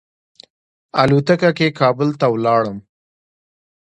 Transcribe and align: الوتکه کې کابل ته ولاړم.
الوتکه 1.01 1.49
کې 1.57 1.67
کابل 1.79 2.09
ته 2.19 2.25
ولاړم. 2.33 2.77